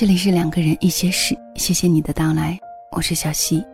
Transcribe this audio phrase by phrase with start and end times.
[0.00, 2.56] 这里是两个人一些事，谢谢你的到来，
[2.92, 3.66] 我是小溪，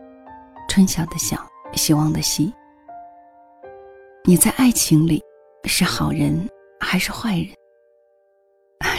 [0.67, 1.37] 春晓的晓，
[1.75, 2.51] 希望的希。
[4.23, 5.21] 你在爱情里
[5.65, 6.35] 是好人
[6.79, 7.49] 还是坏人？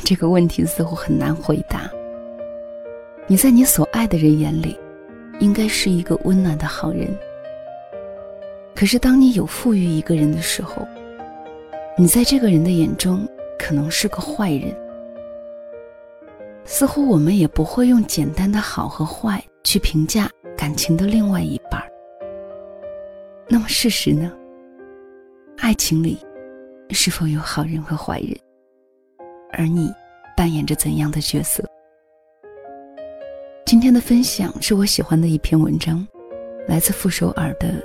[0.04, 1.90] 这个问题似乎很难回答。
[3.26, 4.78] 你在你所爱的人眼里，
[5.40, 7.12] 应该是一个温暖的好人。
[8.72, 10.86] 可是当你有负于一个人的时候，
[11.98, 13.26] 你在这个人的眼中
[13.58, 14.72] 可能是个坏人。
[16.66, 21.80] 似乎我们也不会用简单的好和坏去评价感情的另外一半
[23.48, 24.32] 那么事实呢？
[25.58, 26.18] 爱情里
[26.90, 28.36] 是否有好人和坏人？
[29.52, 29.92] 而你
[30.36, 31.64] 扮演着怎样的角色？
[33.64, 36.04] 今天的分享是我喜欢的一篇文章，
[36.66, 37.68] 来自傅首尔的《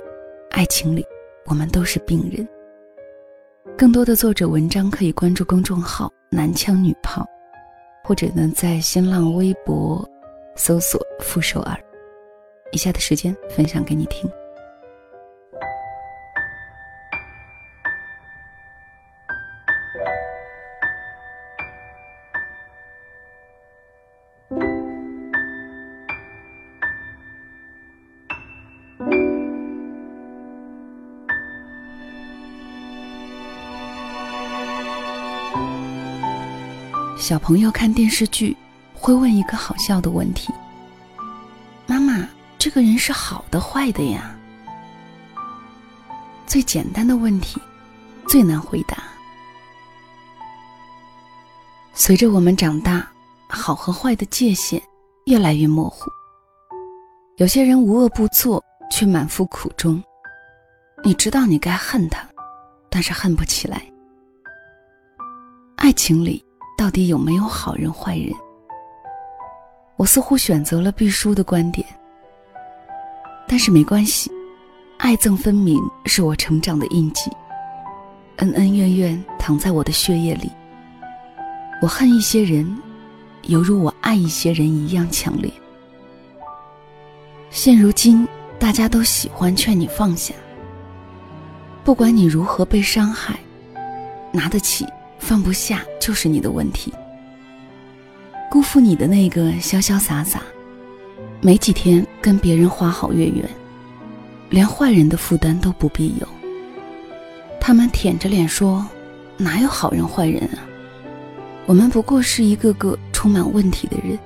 [0.50, 1.06] 爱情里
[1.46, 2.44] 我们都是病人》。
[3.78, 7.24] 更多的作者文章可以关注公众号“男枪女炮”。
[8.04, 10.08] 或者呢，在新浪微博
[10.56, 11.78] 搜索“傅首尔”。
[12.72, 14.30] 以下的时间分享给你听。
[37.22, 38.56] 小朋友看电视剧
[38.92, 40.52] 会问一个好笑的问题
[41.86, 44.36] ：“妈妈，这个人是好的坏的呀？”
[46.48, 47.62] 最简单的问题，
[48.26, 49.04] 最难回答。
[51.94, 53.08] 随着我们长大，
[53.48, 54.82] 好和坏的界限
[55.26, 56.10] 越来越模糊。
[57.36, 58.60] 有些人无恶不作，
[58.90, 60.02] 却满腹苦衷。
[61.04, 62.26] 你知道你该恨他，
[62.90, 63.80] 但是恨不起来。
[65.76, 66.44] 爱情里。
[66.76, 68.32] 到底有没有好人坏人？
[69.96, 71.86] 我似乎选择了必输的观点，
[73.46, 74.30] 但是没关系，
[74.98, 77.30] 爱憎分明是我成长的印记，
[78.38, 80.50] 恩恩怨怨躺在我的血液里。
[81.80, 82.76] 我恨一些人，
[83.42, 85.52] 犹如我爱一些人一样强烈。
[87.50, 88.26] 现如今，
[88.58, 90.34] 大家都喜欢劝你放下，
[91.84, 93.38] 不管你如何被伤害，
[94.32, 94.86] 拿得起。
[95.22, 96.92] 放不下就是你的问题。
[98.50, 100.42] 辜负你的那个潇潇洒洒，
[101.40, 103.48] 没几天跟别人花好月圆，
[104.50, 106.26] 连坏人的负担都不必有。
[107.60, 108.84] 他们舔着脸说
[109.38, 110.66] ：“哪有好人坏人啊？
[111.66, 114.18] 我们不过是一个个充满问题的人，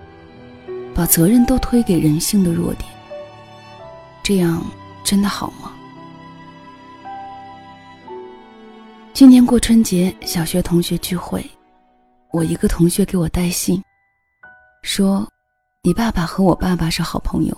[0.94, 2.90] 把责任都推给人性的弱点。
[4.22, 4.64] 这样
[5.04, 5.74] 真的好吗？”
[9.16, 11.42] 今年过春节，小学同学聚会，
[12.34, 13.82] 我一个同学给我带信，
[14.82, 15.26] 说
[15.82, 17.56] ：“你爸爸和我爸爸是好朋友，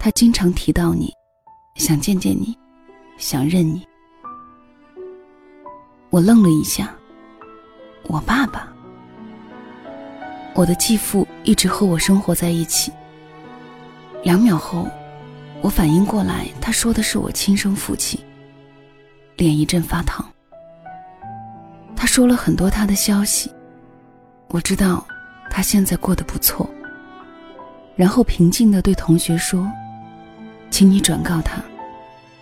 [0.00, 1.14] 他经常提到你，
[1.76, 2.52] 想见见你，
[3.16, 3.86] 想认你。”
[6.10, 6.92] 我愣了一下，
[8.08, 8.72] 我爸爸，
[10.56, 12.90] 我的继父一直和我生活在一起。
[14.24, 14.88] 两秒后，
[15.60, 18.20] 我反应过来，他说的是我亲生父亲，
[19.36, 20.28] 脸一阵发烫。
[22.00, 23.52] 他说了很多他的消息，
[24.48, 25.06] 我知道
[25.50, 26.66] 他现在过得不错。
[27.94, 29.70] 然后平静地对同学说
[30.72, 31.62] ：“请你转告他，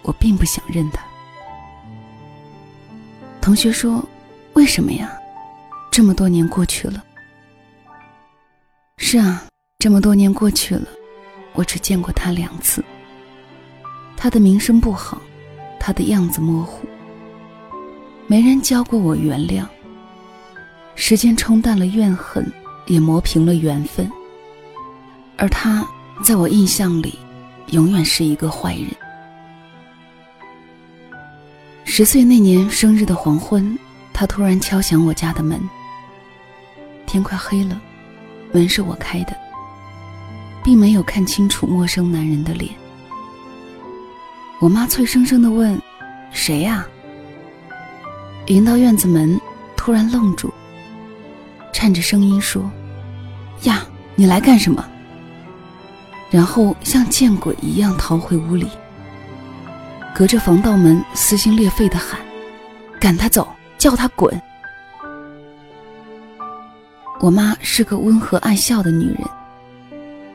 [0.02, 1.02] 我并不想认他。”
[3.42, 4.08] 同学说
[4.54, 5.10] ：“为什么呀？
[5.90, 7.02] 这么多年过去了。”
[8.96, 9.42] 是啊，
[9.80, 10.86] 这么多年过去了，
[11.54, 12.80] 我只见过他两次。
[14.16, 15.20] 他的名声不好，
[15.80, 16.87] 他的样子模糊。
[18.30, 19.66] 没人教过我原谅。
[20.94, 22.44] 时间冲淡了怨恨，
[22.86, 24.10] 也磨平了缘分。
[25.38, 25.82] 而他，
[26.22, 27.18] 在我印象里，
[27.68, 28.88] 永远是一个坏人。
[31.86, 33.78] 十岁那年生日的黄昏，
[34.12, 35.58] 他突然敲响我家的门。
[37.06, 37.80] 天快黑了，
[38.52, 39.34] 门是我开的，
[40.62, 42.70] 并没有看清楚陌生男人的脸。
[44.60, 45.80] 我妈脆生生的问
[46.30, 46.86] ：“谁呀？”
[48.54, 49.38] 迎到院子门，
[49.76, 50.50] 突然愣住，
[51.72, 52.62] 颤着声音说
[53.64, 53.84] ：“呀，
[54.14, 54.88] 你来干什么？”
[56.30, 58.66] 然后像见鬼一样逃回屋里，
[60.14, 62.18] 隔着防盗门撕心裂肺的喊
[62.98, 63.46] ：“赶他走，
[63.76, 64.40] 叫他滚！”
[67.20, 69.28] 我妈是个温和爱笑的女人，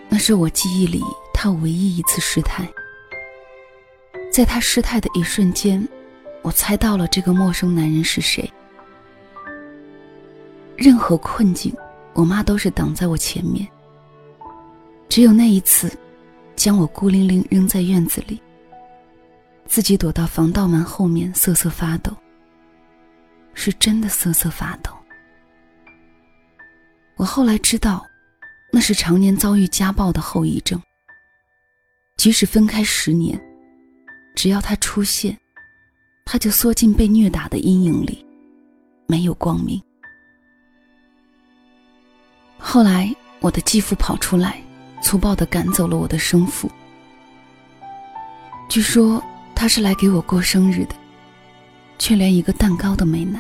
[0.08, 1.02] 那是我记忆里
[1.34, 2.64] 她唯一一次失态。
[4.32, 5.88] 在她失态的一瞬间。
[6.44, 8.48] 我猜到了这个陌生男人是谁。
[10.76, 11.74] 任何困境
[12.14, 13.68] 我妈都是挡在我前面。
[15.10, 15.92] 只有那一次，
[16.56, 18.42] 将我孤零零扔在院子里，
[19.66, 22.12] 自己躲到防盗门后面瑟瑟发抖。
[23.54, 24.92] 是真的瑟瑟发抖。
[27.16, 28.04] 我后来知道，
[28.72, 30.82] 那是常年遭遇家暴的后遗症。
[32.18, 33.40] 即使分开十年，
[34.34, 35.38] 只要他出现，
[36.26, 38.26] 他就缩进被虐打的阴影里，
[39.08, 39.82] 没有光明。
[42.58, 44.62] 后来，我的继父跑出来，
[45.02, 46.70] 粗暴的赶走了我的生父。
[48.70, 49.24] 据说
[49.54, 50.96] 他是来给我过生日的，
[52.00, 53.40] 却连一个蛋糕都没拿。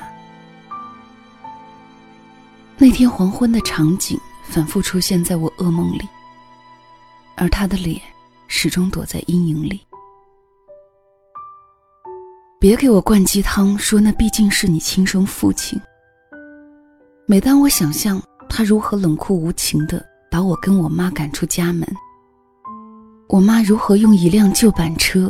[2.78, 6.08] 那天黄昏的场景反复出现在我噩梦里，
[7.36, 8.02] 而他的脸。
[8.56, 9.82] 始终躲在阴影里。
[12.64, 15.78] 别给我灌鸡汤，说那毕竟是你亲生父亲。
[17.26, 20.02] 每当我想象他如何冷酷无情的
[20.32, 21.86] 把我跟我妈赶出家门，
[23.28, 25.30] 我妈如何用一辆旧板车，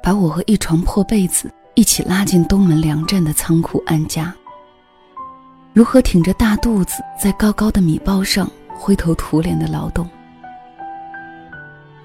[0.00, 4.32] 把我和一床破被子一起拉进东门粮站的仓库安家，
[5.72, 10.08] 如何挺着大肚子在高高的米包上灰头土脸的劳动。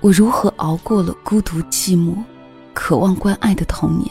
[0.02, 2.16] 我如何熬过了孤独寂寞、
[2.74, 4.10] 渴望关爱的童年？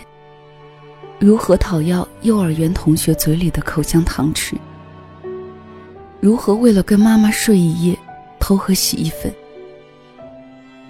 [1.20, 4.56] 如何讨要幼儿园同学嘴里的口香糖吃？
[6.20, 7.98] 如何为了跟妈妈睡一夜，
[8.38, 9.32] 偷喝洗衣粉？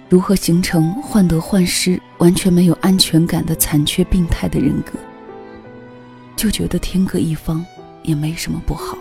[0.09, 4.93] 如何形成患得患失、完全没有安全感的残缺病态的人格？
[6.35, 7.65] 就觉得天各一方
[8.03, 8.97] 也没什么不好。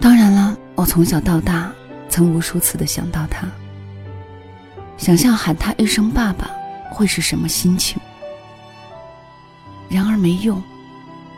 [0.00, 1.72] 当然了，我从小到大。
[2.06, 3.48] 曾无数次的想到他，
[4.96, 6.48] 想象喊他一声爸爸
[6.92, 8.00] 会是什么心情。
[9.94, 10.60] 然而没用，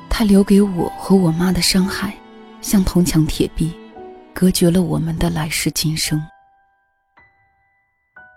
[0.08, 2.16] 他留给我和我妈的伤害，
[2.62, 3.70] 像铜墙铁壁，
[4.32, 6.18] 隔绝了我们的来世今生。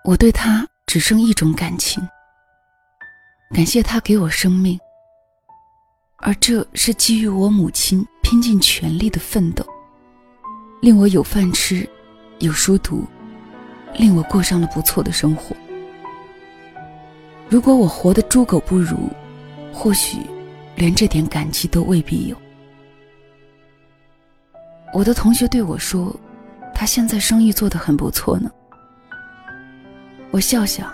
[0.04, 2.06] 我对他只剩一种感情，
[3.56, 4.78] 感谢他给我生命，
[6.18, 9.66] 而这是基于我母亲拼尽全力的奋斗，
[10.82, 11.90] 令我有饭吃。
[12.40, 13.06] 有书读，
[13.94, 15.56] 令我过上了不错的生活。
[17.48, 19.10] 如果我活得猪狗不如，
[19.74, 20.18] 或许
[20.76, 22.36] 连这点感激都未必有。
[24.94, 26.16] 我的同学对我说
[26.74, 28.52] ：“他现在生意做得很不错呢。”
[30.32, 30.92] 我笑笑，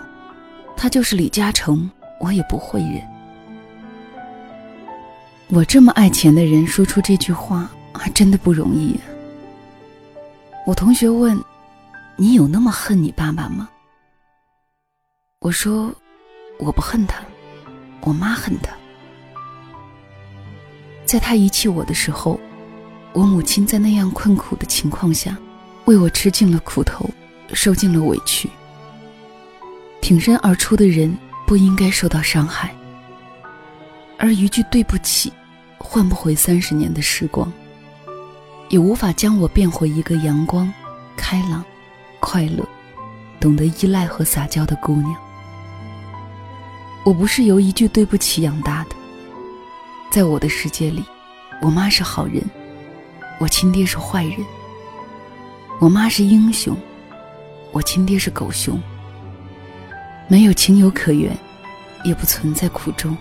[0.76, 1.90] 他就是李嘉诚，
[2.20, 3.00] 我也不会认。
[5.48, 8.98] 我这么爱钱的人说出这句话，还真的不容易。
[10.66, 11.40] 我同学问
[12.16, 13.68] ：“你有那么恨你爸爸吗？”
[15.40, 15.94] 我说
[16.58, 17.22] ：“我不恨他，
[18.00, 18.72] 我妈恨他。
[21.04, 22.38] 在他遗弃我的时候，
[23.12, 25.36] 我母亲在那样困苦的情况下，
[25.84, 27.08] 为我吃尽了苦头，
[27.52, 28.50] 受尽了委屈。
[30.00, 31.16] 挺身而出的人
[31.46, 32.74] 不应该受到伤害，
[34.18, 35.32] 而一句对不起，
[35.78, 37.52] 换不回三十年的时光。”
[38.68, 40.72] 也无法将我变回一个阳光、
[41.16, 41.64] 开朗、
[42.18, 42.68] 快乐、
[43.38, 45.14] 懂得依赖和撒娇的姑娘。
[47.06, 48.96] 我不是由一句对不起养大的，
[50.10, 51.04] 在我的世界里，
[51.62, 52.42] 我妈是好人，
[53.38, 54.44] 我亲爹是坏人；
[55.78, 56.76] 我妈是英雄，
[57.70, 58.82] 我亲爹是狗熊。
[60.26, 61.30] 没有情有可原，
[62.02, 63.16] 也不存在苦衷。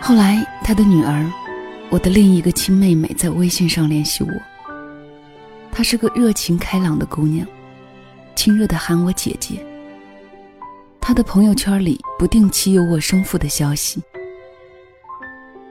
[0.00, 1.30] 后来，他的女儿。
[1.90, 4.30] 我的另一个亲妹妹在微信上联系我。
[5.72, 7.46] 她是个热情开朗的姑娘，
[8.34, 9.62] 亲热的喊我姐姐。
[11.00, 14.00] 他的朋友圈里不定期有我生父的消息。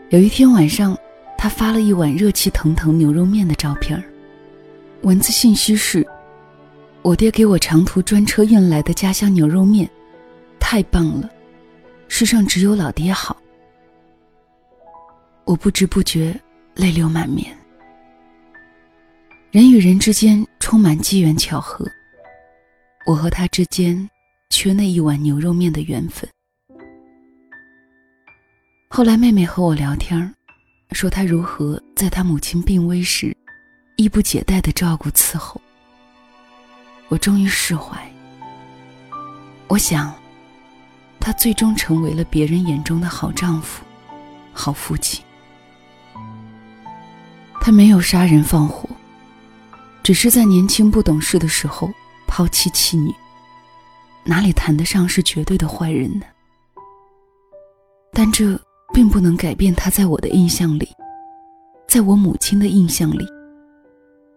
[0.10, 0.98] 有一天晚上，
[1.38, 4.04] 他发了一碗热气腾腾牛肉面的照片
[5.04, 6.06] 文字信息是
[7.04, 9.90] ：“我爹给我长途专车运来的家乡牛肉面，
[10.60, 11.30] 太棒了，
[12.08, 13.38] 世上只有老爹好。”
[15.46, 16.38] 我不知不觉
[16.76, 17.56] 泪流满面。
[19.52, 21.86] 人与人之间充满机缘巧合，
[23.08, 24.10] 我和他之间
[24.50, 26.28] 缺那一碗牛肉面的缘分。
[28.90, 30.34] 后来妹妹和我聊天，
[30.92, 33.36] 说她如何在她母亲病危时，
[33.96, 35.62] 衣不解带的照顾伺候。
[37.10, 37.98] 我终于释怀。
[39.68, 40.14] 我想，
[41.20, 43.84] 他最终成为了别人眼中的好丈夫、
[44.52, 45.24] 好父亲。
[47.62, 48.90] 他没有杀人放火，
[50.02, 51.92] 只是在年轻不懂事的时候
[52.26, 53.14] 抛弃妻女，
[54.30, 56.26] 哪里谈得上是绝对的坏人呢？
[58.14, 58.56] 但这
[58.94, 60.88] 并不能改变他在我的印象里，
[61.88, 63.26] 在我母亲的印象里，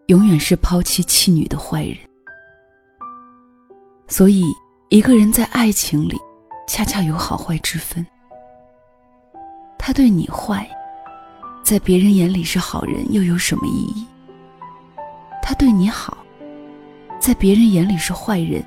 [0.07, 1.99] 永远是抛妻弃女的坏人。
[4.09, 4.47] 所以，
[4.89, 6.17] 一个人在爱情里，
[6.67, 8.07] 恰恰有好坏之分。
[9.79, 10.67] 他对你坏，
[11.63, 14.07] 在别人眼里是好人，又有什么意义？
[15.43, 16.17] 他对你好，
[17.21, 18.65] 在别人眼里是坏人，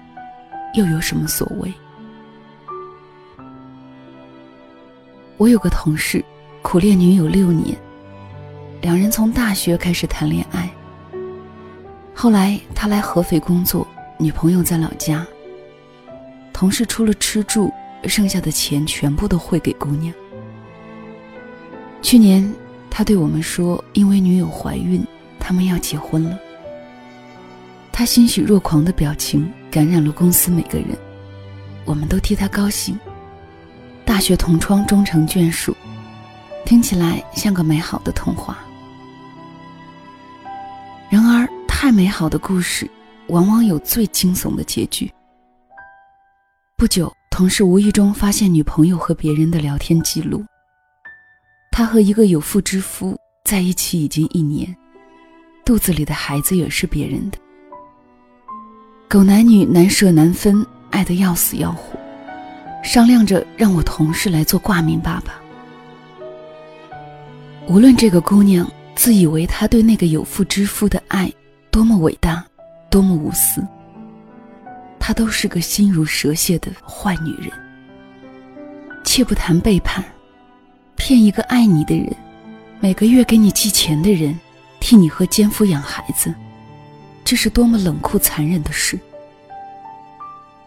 [0.75, 1.73] 又有什么所谓？
[5.37, 6.23] 我有个同事，
[6.61, 7.77] 苦恋女友六年，
[8.81, 10.69] 两人从大学开始谈恋爱。
[12.13, 15.25] 后来他来合肥工作，女朋友在老家。
[16.51, 17.71] 同事出了吃住，
[18.05, 20.13] 剩下的钱全部都汇给姑娘。
[22.01, 22.53] 去年
[22.89, 25.05] 他对我们说，因为女友怀孕，
[25.39, 26.37] 他们要结婚了。
[27.97, 30.97] 他欣喜若狂的表情感染了公司每个人，
[31.85, 32.99] 我们都替他高兴。
[34.03, 35.73] 大学同窗终成眷属，
[36.65, 38.57] 听起来像个美好的童话。
[41.09, 42.85] 然而，太美好的故事，
[43.27, 45.09] 往往有最惊悚的结局。
[46.75, 50.43] 不久，同事无意中发现女朋友和别人的聊天记录。
[51.71, 54.75] 他和一个有妇之夫在一起已经一年，
[55.63, 57.37] 肚子里的孩子也是别人的。
[59.07, 61.97] 狗男女难舍难分，爱得要死要活。
[62.83, 65.35] 商量着让我同事来做挂名爸爸。
[67.67, 71.31] 无论这个姑娘自以为她对那个有妇之夫的爱
[71.71, 72.43] 多么伟大，
[72.89, 73.65] 多么无私，
[74.99, 77.51] 她都是个心如蛇蝎的坏女人。
[79.03, 80.03] 切不谈背叛，
[80.95, 82.13] 骗一个爱你的人，
[82.79, 84.37] 每个月给你寄钱的人，
[84.79, 86.33] 替你和奸夫养孩子，
[87.25, 88.97] 这是多么冷酷残忍的事。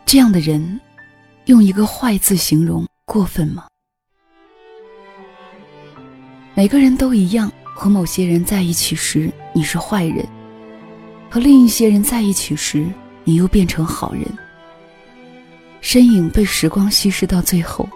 [0.04, 0.78] 这样的人。
[1.46, 3.66] 用一个“坏”字形容过分吗？
[6.52, 10.28] 每个人都一样，和某些人在一起时你是坏人，
[11.30, 12.86] 和另一些人在一起时
[13.24, 14.26] 你又变成好人。
[15.80, 17.88] 身影被时光稀释到最后，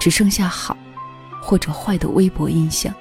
[0.00, 0.76] 只剩下好
[1.40, 2.92] 或者坏的微薄印象。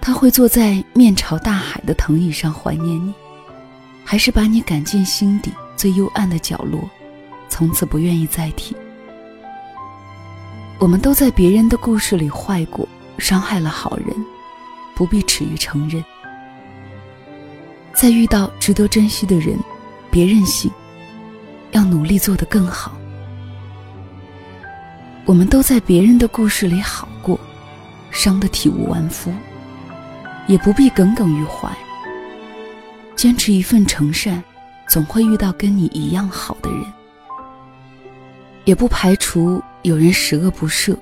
[0.00, 3.12] 他会坐在面朝大海的藤椅上怀念你，
[4.04, 6.80] 还是把你赶进心底最幽暗的角落？
[7.48, 8.74] 从此不愿意再提。
[10.78, 12.88] 我们都在别人的故事里坏过，
[13.18, 14.06] 伤害了好人，
[14.94, 16.02] 不必耻于承认。
[17.92, 19.58] 在遇到值得珍惜的人，
[20.10, 20.70] 别任性，
[21.72, 22.96] 要努力做得更好。
[25.26, 27.38] 我们都在别人的故事里好过，
[28.10, 29.30] 伤得体无完肤，
[30.50, 31.70] 也不必耿耿于怀。
[33.14, 34.42] 坚持一份诚善，
[34.88, 36.84] 总会遇到跟你一样好的人。
[38.64, 40.96] 也不排除有人十恶不赦，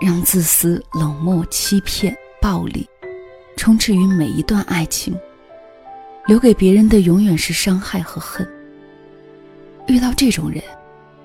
[0.00, 2.88] 让自私、冷漠、欺骗、暴力
[3.54, 5.14] 充斥于每一段爱情，
[6.26, 8.48] 留给别人的永远是伤害和恨。
[9.88, 10.62] 遇到这种人，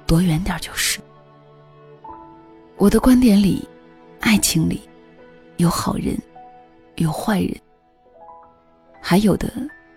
[0.06, 1.00] 躲远点就是。
[2.76, 3.66] 我的观点里，
[4.20, 4.82] 爱情里
[5.56, 6.18] 有好人，
[6.98, 7.56] 有坏人，
[9.02, 9.52] 还有的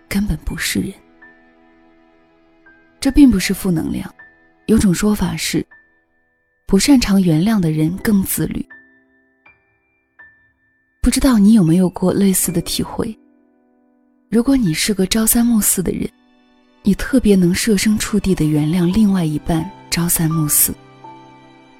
[0.07, 0.93] 根本不是人。
[2.99, 4.13] 这并不是负能量。
[4.65, 5.65] 有种说法是，
[6.67, 8.63] 不擅长原谅的人更自律。
[11.01, 13.17] 不知道你有没有过类似的体会？
[14.29, 16.07] 如果你是个朝三暮四的人，
[16.83, 20.71] 你特别能设身处地的原谅另外一半朝三暮四，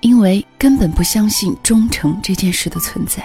[0.02, 3.24] 因为根本不相信忠诚这件事的存在。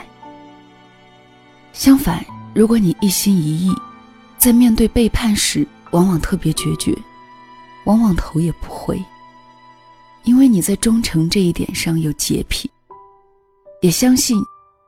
[1.74, 3.74] 相反，如果你一心一意，
[4.38, 6.96] 在面对背叛时，往往特别决绝，
[7.84, 9.02] 往往头也不回。
[10.22, 12.70] 因为你在忠诚这一点上有洁癖，
[13.82, 14.38] 也相信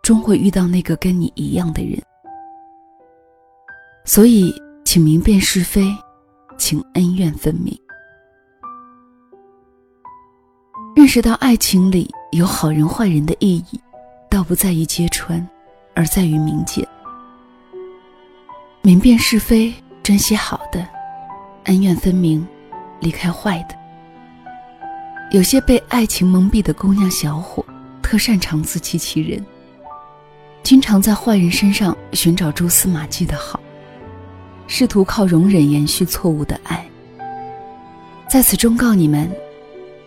[0.01, 2.01] 终会遇到那个跟你一样的人，
[4.05, 5.93] 所以请明辨是非，
[6.57, 7.77] 请恩怨分明。
[10.95, 13.81] 认识到爱情里有好人坏人的意义，
[14.31, 15.47] 倒不在于揭穿，
[15.97, 16.87] 而在于明鉴。
[18.83, 20.87] 明辨是非，珍惜好的，
[21.65, 22.47] 恩怨分明，
[23.01, 23.75] 离开坏的。
[25.33, 27.65] 有些被爱情蒙蔽的姑娘小伙，
[28.01, 29.45] 特擅长自欺欺人，
[30.63, 33.59] 经常在坏人身上寻找蛛丝马迹的好，
[34.69, 36.87] 试图靠容忍延续错误的爱。
[38.29, 39.29] 在此忠告你们，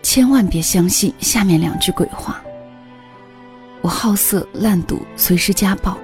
[0.02, 2.42] 千万别相信下面两句鬼话：
[3.90, 5.98] 我好色烂赌随时家暴。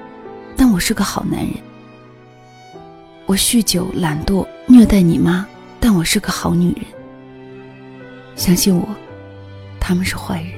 [0.57, 1.53] 但我是个好男人。
[3.27, 5.45] 我酗酒懒惰虐待你妈
[5.79, 6.85] 但我是个好女人。
[8.35, 8.89] 相信我
[9.79, 10.51] 他们是坏人。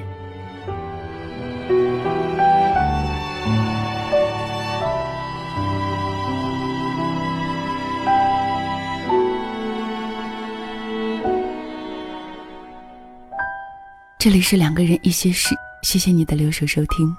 [14.16, 15.54] 这里是两个人一些事。
[15.82, 17.16] 谢谢你的留守收听。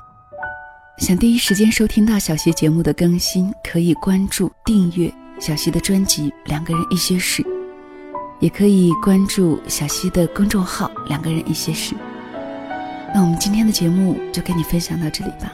[0.97, 7.41] 想第一时间收听到小溪节目的更新，可以关注订阅小溪的专辑《两个人一些事》，
[8.39, 11.95] 也可以关注小溪的公众号《两个人一些事》。
[13.15, 15.53] 那我们今天的节目就跟你分享到这里吧，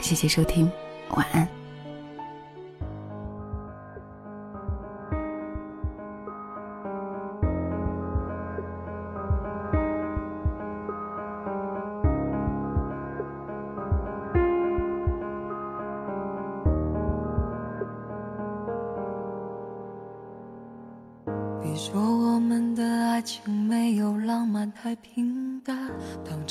[0.00, 0.70] 谢谢收听，
[1.10, 1.59] 晚安。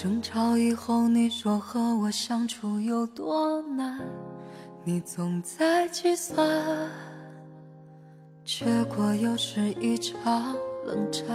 [0.01, 3.99] 争吵以后，你说和我相处有多难，
[4.85, 6.47] 你总在计算，
[8.45, 11.27] 结果又是一场冷战。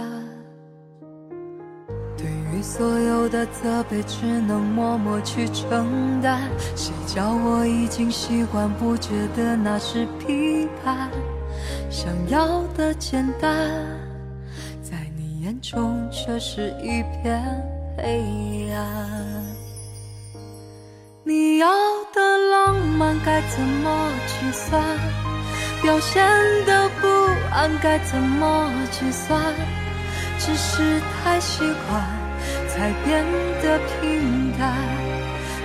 [2.17, 6.49] 对于所有的责备，只能默默去承担。
[6.75, 11.11] 谁叫我已经习惯，不觉得那是批判，
[11.91, 13.51] 想要的简单。
[14.81, 17.63] 在你眼中却是一片
[17.97, 19.45] 黑暗。
[21.23, 21.67] 你要
[22.13, 24.83] 的浪漫该怎么计算？
[25.81, 26.23] 表现
[26.65, 27.07] 的不
[27.53, 29.41] 安该怎么计算？
[30.37, 32.03] 只是太习惯，
[32.67, 33.23] 才变
[33.63, 34.73] 得平淡。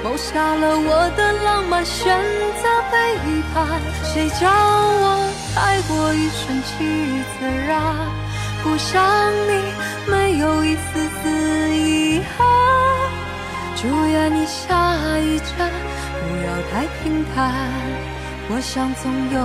[0.03, 2.17] 谋杀了我的浪漫，选
[2.63, 3.17] 择背
[3.53, 3.67] 叛。
[4.03, 7.77] 谁叫我太过于顺其自然？
[8.63, 12.47] 不想你没有一丝丝遗憾，
[13.75, 15.71] 祝愿你下一站
[16.21, 17.55] 不要太平淡，
[18.49, 19.39] 我想总有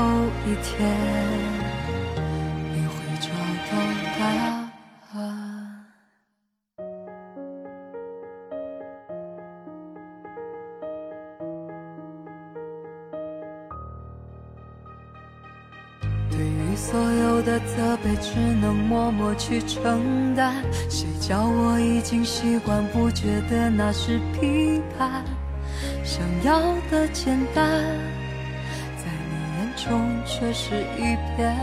[0.45, 1.64] 一天。
[18.25, 20.55] 只能默默去承担，
[20.89, 25.23] 谁叫我已经习惯，不觉得那是批判。
[26.03, 26.59] 想要
[26.89, 27.69] 的简单，
[28.97, 31.55] 在你眼中却是一片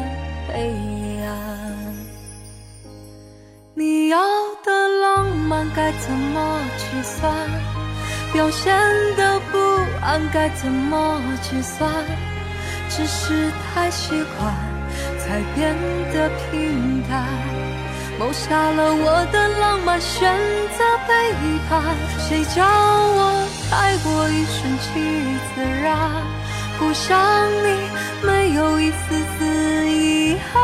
[0.48, 1.94] 黑暗。
[3.74, 4.18] 你要
[4.64, 7.34] 的浪漫该怎么计算？
[8.32, 8.72] 表现
[9.16, 9.58] 的不
[10.00, 11.90] 安该怎么计算？
[12.88, 14.71] 只是太习惯。
[15.32, 15.74] 才变
[16.12, 17.26] 得平淡，
[18.18, 20.30] 谋杀了我的浪漫，选
[20.76, 21.32] 择背
[21.70, 21.96] 叛。
[22.18, 24.90] 谁叫我太过于顺其
[25.54, 25.88] 自然？
[26.78, 27.18] 不想
[27.64, 27.66] 你
[28.22, 30.62] 没有一丝丝遗憾。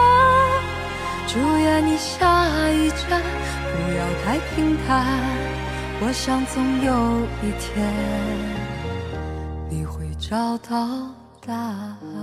[1.26, 3.22] 祝愿你下一站
[3.72, 5.06] 不要太平淡，
[6.02, 6.92] 我想总有
[7.40, 7.88] 一天
[9.70, 10.76] 你会找到
[11.46, 12.17] 答案。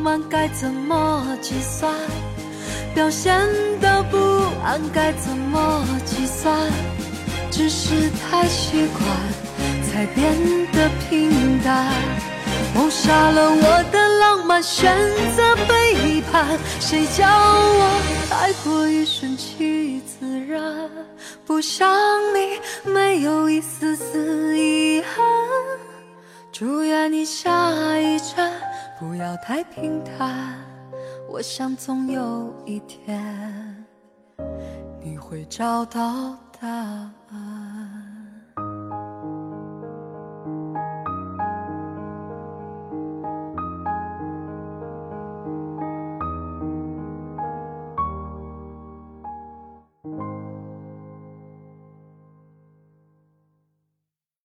[0.00, 1.94] 浪漫该怎么计算？
[2.94, 3.38] 表现
[3.82, 4.16] 的不
[4.64, 6.72] 安该怎么计算？
[7.50, 9.06] 只是太习惯，
[9.84, 10.32] 才变
[10.72, 11.92] 得平淡。
[12.74, 14.90] 谋杀了我的浪漫，选
[15.36, 16.58] 择背叛。
[16.80, 20.88] 谁叫我太过于顺其自然？
[21.44, 21.86] 不想
[22.34, 25.22] 你没有一丝丝遗憾。
[26.52, 28.50] 祝愿你下一站
[29.00, 30.62] 不要太平淡，
[31.26, 33.86] 我想总有一天
[35.00, 37.49] 你会找到答案。